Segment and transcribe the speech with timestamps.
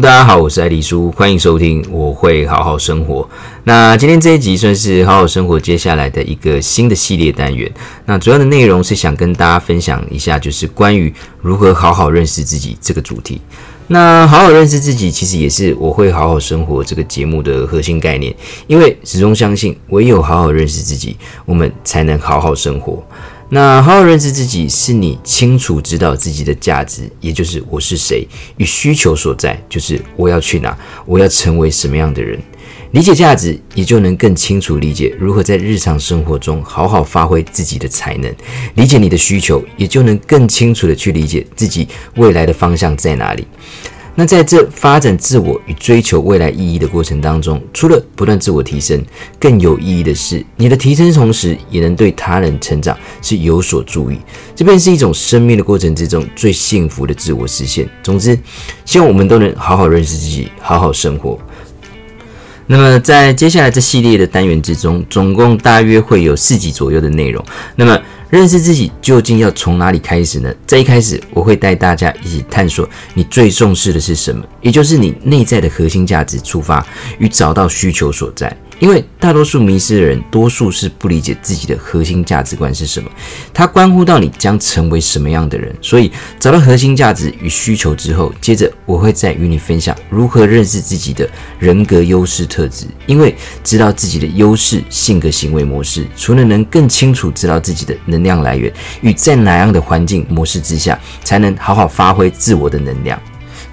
[0.00, 3.28] 大家好，我是艾迪苏，欢迎收听我会好好生活。
[3.64, 7.70] 那今天这一集算是好好生活接下来的一个新的系列单元。
[8.06, 13.42] 那主要的内容是想跟大家分享一下，就是关于如何好好认识自己这个主题。
[13.88, 18.34] 那好好认识自己，其实也是我会好好生活这个节目的核心概念，
[18.68, 23.04] 因为始终相信，唯有好好认识自己，我们才能好好生活。
[23.52, 28.24] 那好好认识自己，是你清楚知道自己的价值，也就是我是谁，
[28.58, 32.40] 与需求所在，就是我要去哪，我要成为什么样的人。
[32.92, 38.32] 理解价值，也就能更清楚理解如何在日常生活中好好发挥自己的才能。
[38.76, 43.44] 理解你的需求，也就能更清楚地去理解自己未来的方向在哪里。
[44.14, 49.02] 那在这发展自我与追求未来意义的过程当中，除了不断自我提升，
[49.38, 54.18] 更有意义的是，你的提升同时也能对他人成长是有所注意。
[54.54, 57.88] 这便是一种生命的过程之中最幸福的自我实现。
[58.02, 58.38] 总之，
[58.84, 61.38] 希望我们都能好好认识自己，好好生活。
[62.66, 67.44] 那么，在接下来这系列的单元之中，总共大约会有四集左右的内容。
[67.74, 68.00] 那么，
[68.30, 70.54] 认识自己究竟要从哪里开始呢？
[70.64, 76.86] 在一开始，我会带大家一起探索你最重视的是什么，也就是你内在的核心价值出发
[77.18, 78.56] 与找到需求所在。
[78.78, 83.10] 因为大多数迷失的人，多数是不理解自己的核心价值观是什么，
[83.52, 85.74] 它关乎到你将成为什么样的人。
[85.82, 91.28] 所以，找到核心价值与需求之后，接着我会再与你分享如何认识自己的
[91.60, 92.86] 人格优势特质。
[93.06, 103.16] 因为知道自己的优势性格行为模式，除了能更清楚知道自己的能量来源与在哪样的环境模式之下，才能好好发挥自我的能量，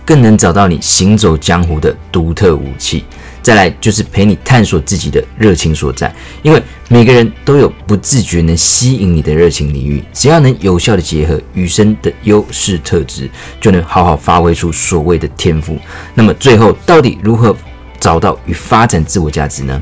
[0.06, 3.04] 更能找到你行走江湖的独特武器。
[3.48, 13.30] 再来就是陪你探索自己的热情所在，因为每个人都有不自觉能吸引你的热情领域，只要能有效的结合与生的优势特质，
[13.62, 15.80] 就能好好发挥出所谓的天赋。
[16.14, 17.56] 那么最后到底如何
[18.02, 19.82] 找到与发展自我价值呢？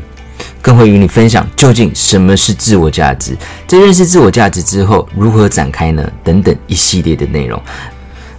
[0.61, 6.07] 更会与你分享究竟什么是自我价值，在认识自我价值之后如何展开呢？
[6.23, 7.59] 等等一系列的内容。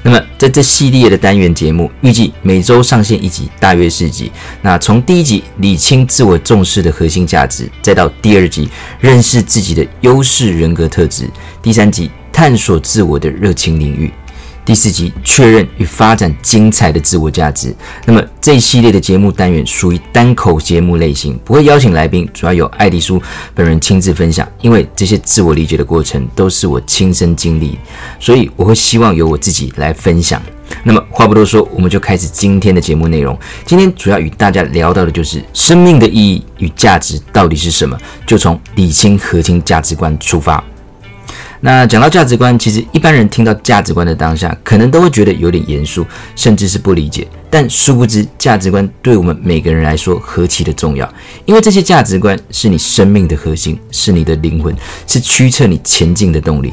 [0.07, 4.31] 那么，在这系列的单元节目，预计每周上线一集，大约四集。
[4.63, 8.69] 那从第一集理清自我重视的核心价值，再到第二集
[9.01, 11.29] 认识自己的优势人格特质，
[11.61, 14.09] 第三集探索自我的热情领域。
[14.67, 17.73] 第四集确认与发展精彩的自我价值。
[18.05, 23.23] 那么这一系列的节目单元属于单口节目类型，不会邀请来宾，主要由艾迪苏
[23.55, 24.47] 本人亲自分享。
[24.61, 27.79] 因为这些自我理解的过程都是我亲身经历，
[28.19, 30.43] 所以我会希望由我自己来分享。
[30.83, 33.39] 那么话不多说，我们就开始今天的节目内容。
[33.65, 37.97] 今天主要与大家聊到的就是生命的意义与价值到底是什么，
[38.27, 40.63] 就从理清核心价值观出发。
[41.67, 46.07] 那讲到价值观，其实一般人听到价值观的当下，可能都会觉得有点严肃，
[46.37, 47.27] 甚至是不理解。
[47.51, 51.13] 但殊不知，价值观对我们每个人来说何其的重要，
[51.45, 54.73] 因为这些价值观是你生命的核心，是你的灵魂，
[55.09, 56.73] 是驱策你前进的动力。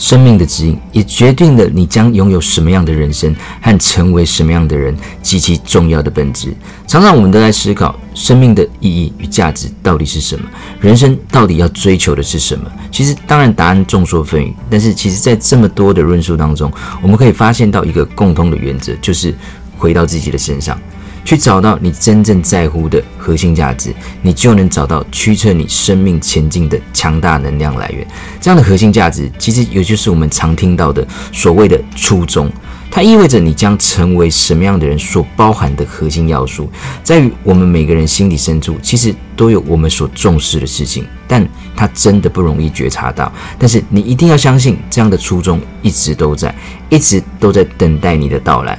[0.00, 6.54] 生命的指引也决定了你将拥有什么样的人生和成为什么样的人，极其重要的本质。
[6.86, 10.44] 常常我们都在思考生命的意义与价值到底是什么，
[10.80, 12.64] 人生到底要追求的是什么？
[12.90, 14.54] 其实，当然答案众说纷纭。
[14.70, 16.72] 但是，其实，在这么多的论述当中，
[17.02, 19.34] 我们可以发现到一个共通的原则，就是
[19.76, 20.80] 回到自己的身上。
[21.24, 28.06] 去找到你真正在乎的核心价值，你就能找到驱策你生命前进的强大能量来源。
[28.40, 32.50] 这样的核心价值，其实也就是我们常听到的所谓的初衷。
[32.90, 36.68] 它意味着你将成为什么样的人所包含的核心要素，
[37.04, 43.32] 在于我们每个人心底深处，其实都有我们所重视的事情，但它真的不容易觉察到。
[43.58, 46.54] 但是你一定要相信，这样的初衷一直都在，
[46.88, 48.76] 一直都在等待你的到来。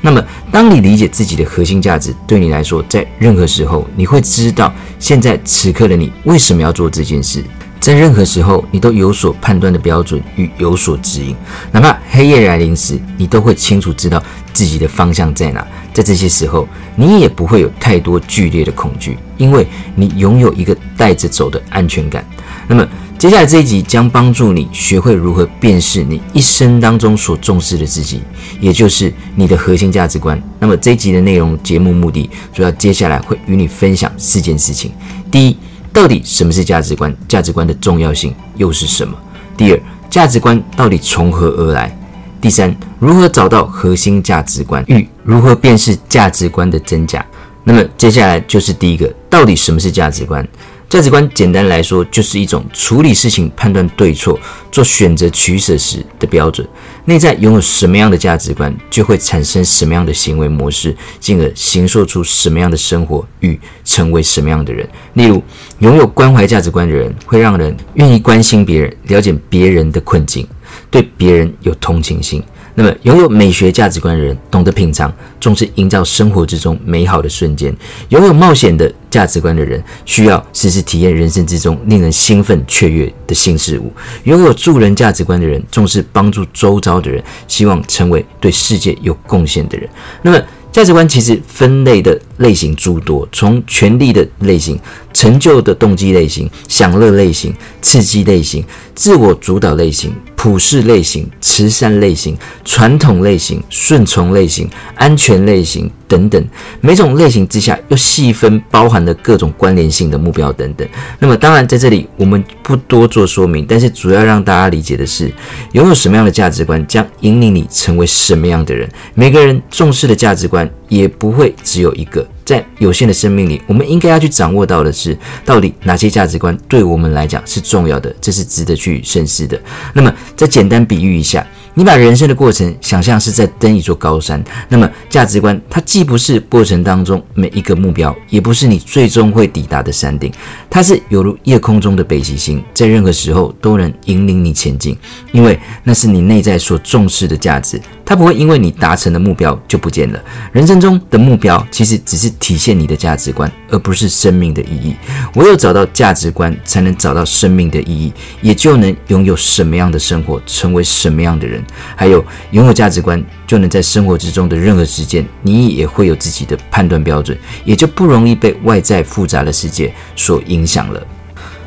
[0.00, 7.42] 那么，当你理解自己的核心价值，对你来说，在任何时候，你会知道，现在此刻的你为什么要做这件事。
[7.80, 11.34] 在任何时候，你都有所判断的标准与有所指引。
[11.72, 14.22] 哪怕黑夜来临时，你都会清楚知道
[14.52, 15.66] 自己的方向在哪。
[15.94, 22.24] 在这些时候，你也不会有太多剧烈的恐惧，因为你拥有一个带着走的安全感。
[22.66, 22.86] 那么，
[23.16, 28.20] 接下来这一集将帮助你学会如何辨识你一生当中所重视的自己，
[28.60, 30.40] 也就是你的核心价值观。
[30.58, 34.92] 那么，这一集的内容节目目的，主要接下来会与你分享四件事情。
[35.30, 35.56] 第一，
[35.92, 37.14] 到底什么是价值观？
[37.26, 39.16] 价值观的重要性又是什么？
[39.56, 41.96] 第二，价值观到底从何而来？
[42.40, 44.84] 第三，如何找到核心价值观？
[44.86, 47.24] 与如何辨识价值观的真假？
[47.64, 50.46] 那么接下来就是第一个，到底什么是价值观？
[50.88, 54.40] 价值观简单来说，就是一种处理事情、判断对错、
[54.72, 56.66] 做选择取舍时的标准。
[57.04, 64.88] 内在拥有什么样的价值观，就会产生什么样的行为模式，进而形塑出什么样的生活与成为什么样的人。
[65.12, 65.42] 例如，
[65.80, 70.48] 拥有关怀价值观的人，会让人愿意关心别人，了解别人的困境，
[70.90, 72.42] 对别人有同情心。
[72.80, 77.72] 那么，拥有美学价值观的人，懂得品尝，重视营造生活之中美好的瞬间；
[78.10, 83.92] 拥有冒险的价值观的人，需要时时体验人生之中令人兴奋雀跃的新事物；
[84.22, 89.90] 拥有助人价值观的人，重视帮助周遭的人，希望成为对世界有贡献的人。
[90.22, 90.40] 那么，
[90.70, 94.78] 价值观其实分类的类型诸多，从权力的类型、
[95.12, 97.52] 成就的动机类型、享乐类型、
[97.82, 98.64] 刺激类型、
[98.94, 100.14] 自我主导类型。
[100.38, 106.42] 普世类型、慈善类型、传统类型、顺从类型、安全类型等等，
[106.80, 110.88] 每种类型之下又细分包含了各种关联性的目标等等。
[111.18, 115.30] 那么，当然在这里我们不多做说明，但是主要让大家理解的是，
[115.72, 118.88] 拥有什么样的价值观将引领你成为什么样的人。
[119.14, 122.26] 每个人重视的价值观也不会只有一个。
[122.44, 125.14] 在有限的生命里，我们应该要去掌握到的是，
[125.44, 129.60] 到底哪些价值观对我们来讲是重要的，这是值得去深思的。
[129.92, 131.46] 那么，再简单比喻一下。
[131.78, 140.32] 你把人生的过程想象是在登一座高山，那么价值观它既不是过程当中每一个目标，也不是你最终会抵达的山顶，
[140.68, 144.98] 它是犹如夜空中的北极星，在任何时候都能引领你前进，
[145.30, 150.18] 因为那是你内在所重视的价值，它不会因为你达成的目标就不见了。
[150.50, 154.96] 人生中的目标其实只是体现你的价值观，而不是生命的意义。
[155.34, 158.10] 唯有找到价值观，才能找到生命的意义，
[158.40, 161.62] 也就能拥有什么样的生活，成为什么样的人。
[161.94, 171.06] 还有拥有价值观，就能在生活之中的任何时间，你也会有自己的判断标准，也就不容易被外在复杂的世界所影响了。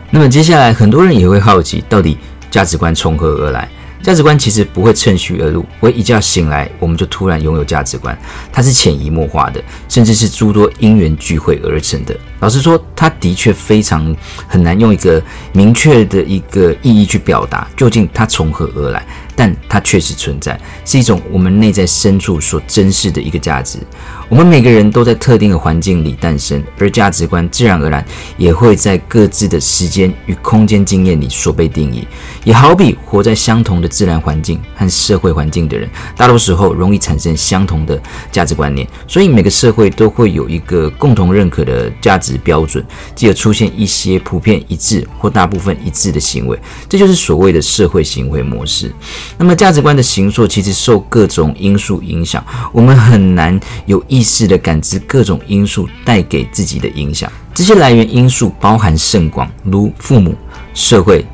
[0.10, 2.18] 那么接下来，很多人也会好奇，到底
[2.50, 3.70] 价值观从何而来？
[4.03, 8.18] 价值观其实不会趁虚而入，不会一觉醒来我们就突然拥有价值观，
[8.51, 12.15] 它是潜移默化的，甚至是诸多因缘聚会而成的。
[12.39, 14.15] 老实说，它的确非常
[14.48, 15.21] 很难用一个
[15.51, 19.06] 明确的一个意义去表达，究竟它从何而来。
[19.42, 20.56] 但它确实存在，
[20.86, 23.80] 是一种我们内在深处所珍视的一个价值。
[24.30, 28.06] 我们每个人都在特定的环境里诞生，而价值观自然而然
[28.38, 32.08] 也会在各自的时间与空间经验里所被定义。
[32.44, 38.00] 也好比活在相同的自然环境和社会环境的人，大多时候容易产生相同的
[38.32, 38.88] 价值观念。
[39.08, 42.86] 所以每个社会都会有一个共同认可的价值标准，
[43.16, 46.56] 即而出现一些普遍一致或大部分一致的行为。
[46.88, 48.94] 这就是所谓的社会行为模式。
[49.38, 57.31] 那么价值观的形塑其实受各种因素影响，我们很难有意识地感知各种因素带给自己的影响。
[57.54, 60.36] 这些来源因素包含甚广，如父母、
[60.74, 61.25] 社会、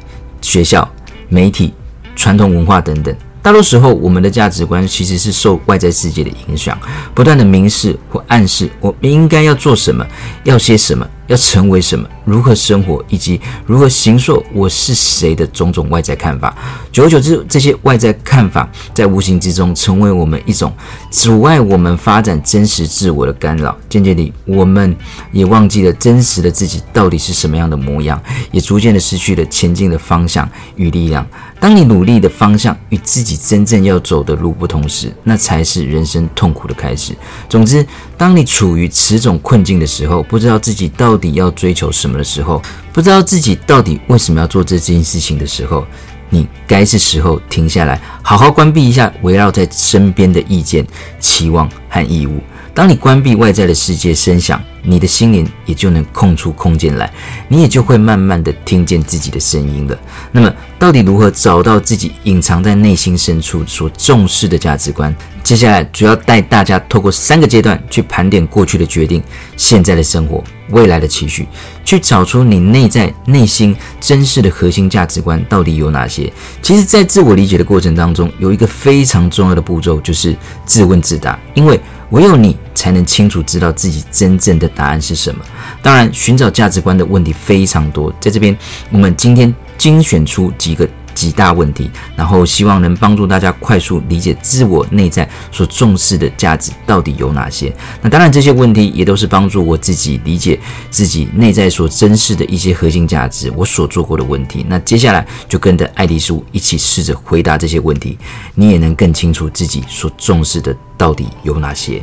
[0.42, 0.88] 学校、
[1.30, 1.74] 媒体、
[2.16, 3.16] 传统文化等等。
[3.42, 6.78] 大多时候，我们的价值观其实是受外在世界的影响，
[7.14, 10.06] 不断地明示或暗示我们应该要做什么，
[10.44, 11.08] 要些什么。
[11.28, 16.56] 要成为什么，如何生活，以及如何形塑我是谁的种种外在看法，
[16.92, 20.74] 久而久之，这些外在看法在无形之中成为我们一种
[21.12, 23.78] 阻碍我们发展真实自我的干扰。
[23.90, 24.96] 渐渐地，我们
[25.32, 31.28] 也忘记了真实的自己到底是什么样的模样，也逐渐的失去了前进的方向与力量。
[31.60, 37.16] 当你努力的方向与自己真正要走的路不同时，那才是人生痛苦的开始。
[37.50, 37.84] 总之，
[38.18, 45.86] 当你处于此种困境的时候，不知道自己到底要追求什么的时候，不知道自己到底为什么要做这件事情的时候，
[46.30, 50.86] 你该是时候停下来，好好关闭一下围绕在身边的意见、
[51.20, 52.42] 期望和义务。
[52.74, 57.12] 当你关闭外在的世界声响，你的心灵也就能空出空间来，
[57.48, 59.98] 你也就会慢慢的听见自己的声音了。
[60.32, 65.16] 那么，到底如何找到自己隐藏在内心深处所重视的价值观？
[65.48, 69.24] 接下来主要带大家透过三个阶段去盘点过去的决定、
[69.56, 71.48] 现在的生活、未来的期许，
[71.86, 76.30] 去找出你内在内心真实的核心价值观到底有哪些。
[76.62, 80.36] 其实，在自我理解的过程当中，有一个非常重要的步骤，就是
[80.66, 81.80] 自问自答，因为。
[82.12, 85.44] 唯有你才能清楚知道自己真正的答案是什么。
[85.82, 88.58] 当然，寻找价值观的问题非常多，在这边
[88.90, 90.88] 我们今天精选出几个
[91.18, 97.76] 几大问题，然后希望能帮助大家快速理解自我内在所重视的价值到底有哪些。
[98.04, 100.60] 那当然，这些问题也都是帮助我自己理解
[100.92, 104.64] 自己内在所珍视的一些核心价值，我所做过的问题。
[104.70, 108.16] 那接下来就跟着爱丽丝一起试着回答这些问题，
[108.54, 110.78] 你也能更清楚自己所重视的。
[110.96, 112.02] 到底有哪些？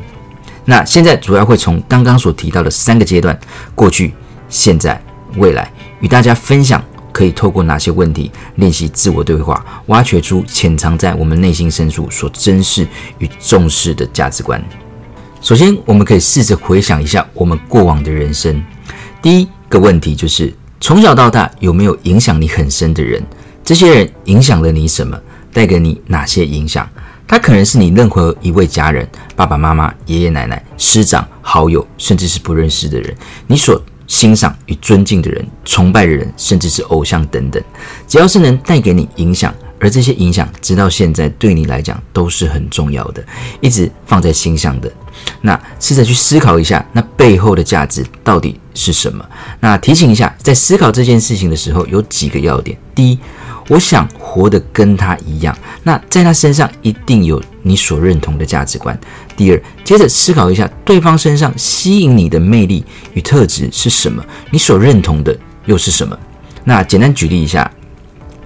[0.65, 3.37] 那现在主要会从刚刚所提到的三个阶段——
[3.75, 4.15] 过去、
[4.49, 5.03] 现在、
[5.37, 5.69] 未来，
[6.01, 6.81] 与大家分享
[7.15, 12.85] 可以透过哪些问题练习自我对话，挖掘出潜藏在我们内心深处所珍视
[13.19, 14.61] 与重视的价值观。
[15.41, 18.61] 首先，我们可以试着回想一下我们过往的人生。
[19.23, 23.23] 第一个问题就是，从小到大有没有影响你很深的人？
[23.63, 25.17] 这些人影响了你什么？
[25.53, 26.89] 带给你哪些影响？
[27.29, 33.15] 他可能是你任何一位家人，爸爸妈妈、爷爷奶奶、师长、好友，甚至是不认识的人，
[33.47, 37.63] 你所欣赏与尊敬的人、崇拜的人，甚至是偶像等等，
[38.07, 43.25] 只要是能带给你影响，而这些影响直到现在对你来讲都是很重要的，
[43.61, 44.93] 一直放在心上的，
[45.41, 49.25] 那试着去思考一下，那背后的价值到底是什么？
[49.61, 53.19] 那提醒一下，在思考这件事情的时候，有几个要点：第一，
[53.69, 58.99] 我想活得跟他一样，那在他身上一定有你所认同的价值观。
[59.37, 66.19] 第二，接着思考一下对方身上吸引你的魅力与特质是什么，你所认同的又是什么？
[66.65, 67.71] 那简单举例一下，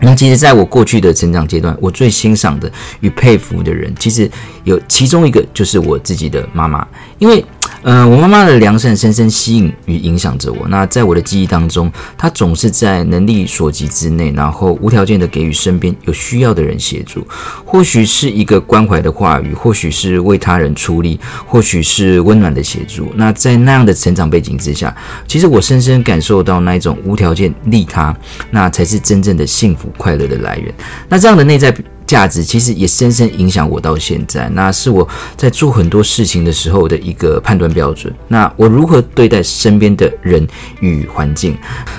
[0.00, 2.70] 那其实在我过去的成长阶段，我最欣赏的
[3.00, 4.30] 与佩服的人，其实
[4.64, 6.86] 有其中一个就是我自己的妈妈，
[7.18, 7.44] 因为。
[7.82, 10.66] 嗯、我妈妈的良善深深吸引与影响着我。
[10.68, 17.26] 那在我的记忆当中，她总是在能力所及之内，然后无条件的给予身边有需要的人协助。
[17.64, 23.12] 或许是一个关怀的话语，或许是为他人出力，或许是温暖的协助。
[23.14, 24.94] 那在那样的成长背景之下，
[25.26, 28.14] 其实我深深感受到那一种无条件利他，
[28.50, 30.74] 那才是真正的幸福快乐的来源。
[31.08, 31.74] 那这样的内在。
[32.08, 38.12] 价值其实也深深影响我到现在，那是我在做很多事情的时候的一个判断标准。
[38.26, 40.44] 那我如何对待身边的人
[40.80, 41.54] 与环境？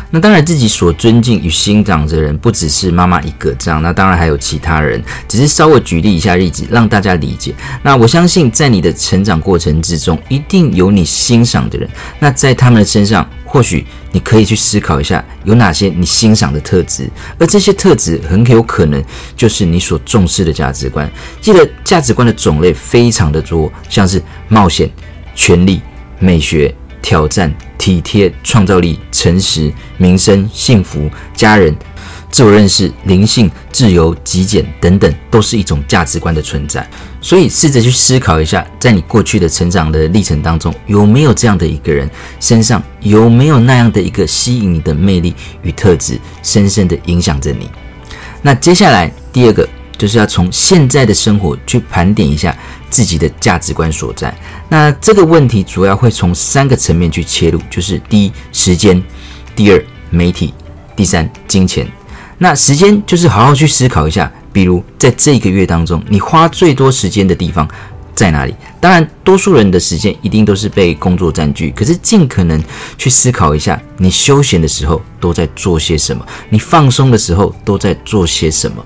[0.10, 5.02] 那当然自己所尊敬与欣赏的人不只是妈妈一个这样，那当然还有其他人。
[5.28, 7.54] 只是稍微举例一下例子，让大家理解。
[7.84, 11.88] 那我相信在你的成长过程之中，一定有你欣赏的人。
[12.18, 13.30] 那在他们的身上。
[13.52, 19.04] 或许你可以去思考一下，有哪些你欣赏的特质，而这些特质很有可能
[19.36, 21.12] 就是你所重视的价值观。
[21.42, 24.88] 记得价值观的种类非常的多，像是冒险、
[25.34, 25.82] 权力、
[26.20, 31.76] 美学、挑战、体贴、创造力、诚实、民生、幸福、家人。
[32.32, 36.88] 自我认识、灵性、自由、极简等等，都是一种价值观的存在。
[37.22, 42.10] 所以，试着去思考一下，在你过去的成长的历程当中，有没有这样的一个人，
[42.40, 47.70] 身上有没有那样的一个吸引你的魅力与特质，深深的影响着你。
[48.42, 52.58] 那接下来第二个，就是要从现在的生活去盘点一下
[52.90, 54.34] 自己的价值观所在。
[54.70, 58.98] 那这个问题主要会从三个层面去切入，就是第一，时间；
[59.58, 60.54] 第二，媒体；
[60.96, 61.86] 第三，金钱。
[62.38, 67.68] 那时间就是好好去思考一下，比如在这个月当中，你花最多时间的地方
[68.16, 68.56] 在哪里？
[68.82, 72.62] 当然，多数人的时间一定都是被工作占据，可是尽可能
[72.98, 76.26] 去思考一下，你休闲的时候都在做些什么？
[76.50, 78.84] 你放松的时候都在做些什么？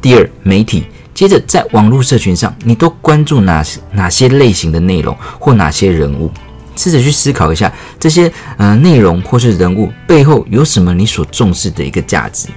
[0.00, 6.30] 第二，媒体，接着在网络社群上，你都关注哪些哪些类型的内容或哪些人物？
[6.74, 12.48] 试着去思考一下，这些呃内容或是人物背后有什么你所重视的一个价值？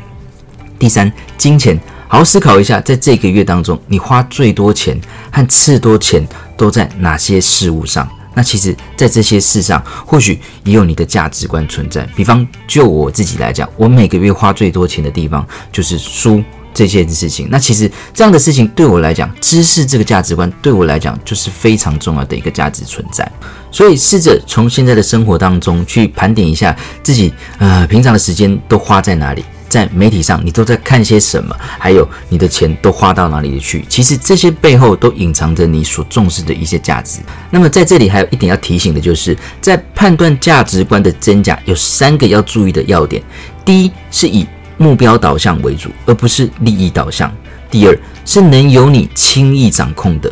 [0.80, 5.00] 第三，金钱，好好思考一下，在这个月当中，你花最多钱
[5.32, 8.08] 和次多钱都在哪些事物上？
[8.38, 12.06] 那其实，在这些事上，或许也有你的价值观存在。
[12.16, 16.44] 比方，就我自己来讲，我每个月花最多钱的地方就是书
[16.74, 17.48] 这件事情。
[17.50, 23.26] 那其实这样的事情对我来讲，知识这个价值观对我来讲就是非常重要的一个价值存在。
[23.72, 29.46] 所以，试着从现在的生活当中去盘点一下自己，呃，平常的时间都花在哪里。
[29.76, 31.54] 在媒体上，你都在看些什么？
[31.60, 33.84] 还有你的钱都花到哪里去？
[33.90, 37.20] 其实这些背后都隐藏着你所重视的一些价值。
[37.52, 43.22] 那么在这里还有一点要提醒的就是，在判断价值观的真假，有三个要注意的要点：
[43.66, 47.30] 第一，是以目标导向为主，而不是利益导向；
[47.70, 50.30] 第二，是能由你轻易掌控的；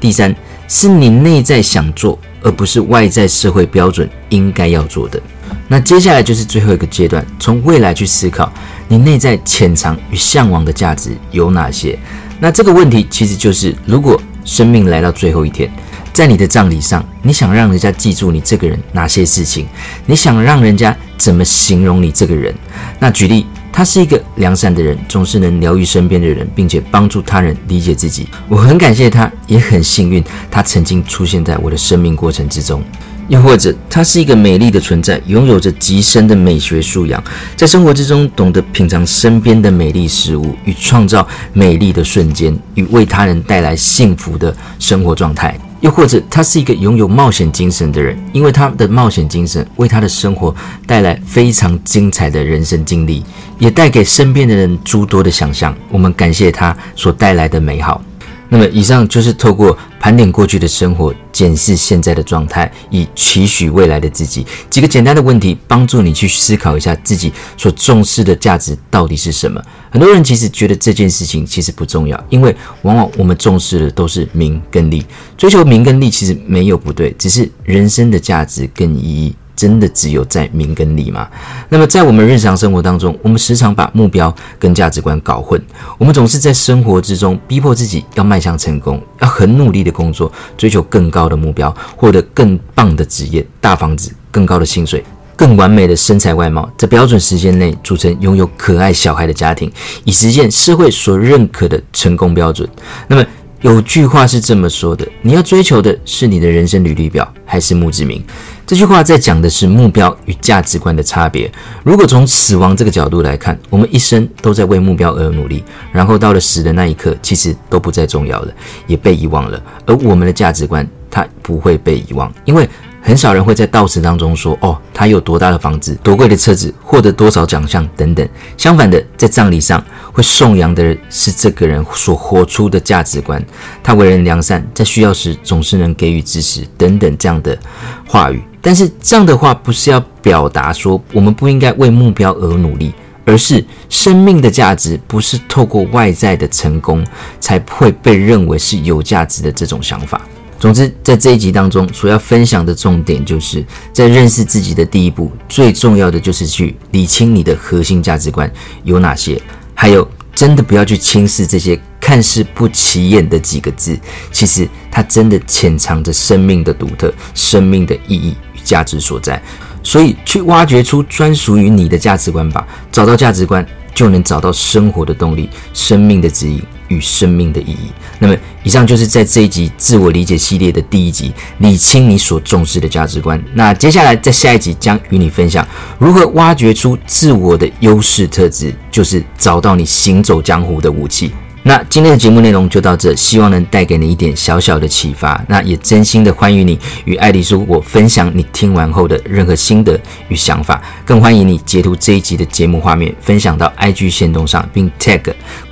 [0.00, 0.34] 第三，
[0.66, 5.22] 是你内在想做，而不是外在社会标准应该要做的。
[5.68, 8.52] 那接下来就是最后一个阶段，从未来去思考
[8.88, 11.98] 你内在潜藏与向往的价值有哪些。
[12.38, 15.70] 那这个问题其实就是，如果生命来到最后一天，
[16.12, 19.66] 在你的葬礼上，你想让人家记住你这个人哪些事情？
[20.06, 22.54] 你想让人家怎么形容你这个人？
[22.98, 28.26] 那举例，他是一个良善的人，总是能疗愈身边的人，并且帮助他人理解自己。
[28.48, 32.82] 我很感谢他，也很幸运，他曾经出现在我的生命过程之中。
[33.30, 37.22] 又或者，她是一个美丽的存在，拥有着极深的美学素养，
[37.56, 45.56] 在生活之中懂得品尝身边的美丽事物，与创造美丽的瞬间，与为他人带来幸福的生活状态。
[45.80, 53.24] 又或者他是一个拥有冒险精神的人，因为他的冒险精神为他的生活带来非常精彩的人生经历，
[53.58, 55.74] 也带给身边的人诸多的想象。
[55.88, 58.02] 我们感谢他所带来的美好。
[58.52, 64.44] 那么，以上就是透过盘点过去的生活，检视现在的状态，以期许未来的自己。
[64.68, 69.62] 几个简单的问题，帮助你去思考一下自己所重视的价值到底是什么。
[69.88, 75.06] 很多人其实觉得这件事情其实不重要，因为往往我们重视的都是名跟利。
[75.38, 79.34] 追求名跟利其实没有不对，只是人生的价值跟意义。
[79.60, 81.28] 真的只有在名跟利吗？
[81.68, 85.62] 那么在我们日常生活当中，我们时常把目标跟价值观搞混。
[85.98, 95.04] 我们总是在生活之中逼迫自己要迈向成功，要很努力的工作，追求更高的目标，获得更棒的职业、大房子、更高的薪水、
[95.36, 99.70] 更完美的身材外貌，在标准时间内组成拥有可爱小孩的家庭，
[100.04, 102.66] 以实现社会所认可的成功标准。
[103.08, 103.22] 那么
[103.60, 108.24] 有句话是这么说的：你要追求的是你的人生履历表，还是墓志铭？
[108.70, 111.50] 这句话在讲的是目标与价值观的差别。
[111.82, 118.54] 如果从死亡这个角度来看，我们一生都在为目标而努力，然后到了死的那一刻，其实都不再重要了，
[118.86, 119.60] 也被遗忘了。
[119.86, 122.68] 而我们的价值观，它不会被遗忘，因为。
[123.02, 133.42] 很少人会在悼词当中说：“哦，他有多大的房子，多贵的车子，获得多少奖项等等。”相反的，在葬礼上会颂扬的是这个人所活出的价值观。
[133.82, 137.58] 他为人良善，在需要时总是能给予支持等等这样的
[138.06, 138.42] 话语。
[138.60, 142.92] 但是这样的话不是要表达说我们不应该为目标而努力，
[143.24, 147.04] 而是生命的价值不是透过外在的成功
[147.40, 150.20] 才会被认为是有价值的这种想法。
[150.60, 153.64] 总之，在这一集当中，所要分享的重点就是
[153.94, 158.48] 在认识自己的第一步，最重要的就是去理清你的核心价值观
[158.84, 159.40] 有哪些。
[159.74, 163.98] 还有，真的不要去轻视这些看似不起眼的几个字，
[164.30, 169.42] 其实它真的潜藏着生命的独特、生命的意义与价值所在。
[169.82, 172.68] 所以，去挖掘出专属于你的价值观吧。
[172.92, 176.62] 找到价值观，就能找到生活的动力、生命的指引。
[176.90, 177.90] 与生命的意义。
[178.18, 183.42] 那么，以上就是在这一集自我理解系列的第一集，理清你所重视的价值观。
[183.54, 185.66] 那接下来在下一集将与你分享
[185.98, 191.32] 如何挖掘出自我的优势特质，就是找到你行走江湖的武器。
[191.62, 195.44] 那今天的节目内容就到这，希望能带给你一点小小的启发。
[195.46, 205.20] 那也真心的欢迎你与爱丽丝我分享你听完后的任何心得与想法，更欢迎你截图这一集的节目画面，分享到 IG 线动上，并 tag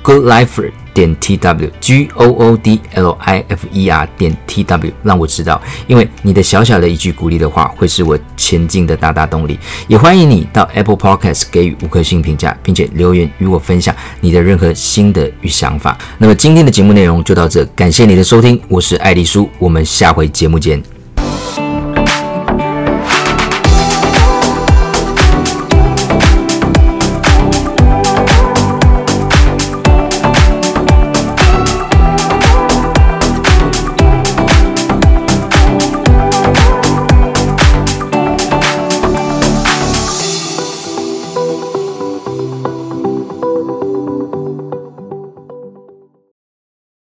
[0.03, 0.78] Good Life。
[0.93, 9.59] 点 T W G O O D L I F E R 点 T W，让我知道，因为你的小小的一句鼓励的话，会是我前进的大大动力。
[9.87, 15.97] 也欢迎你到 Apple Podcast 给予五颗星评价，并且留言与我分享你的任何心得与想法。
[16.17, 20.98] 那么今天的节目内容就到这，感谢你的收听，我是爱丽舒，我们下回节目见。